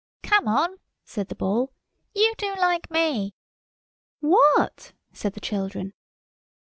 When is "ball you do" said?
1.35-2.55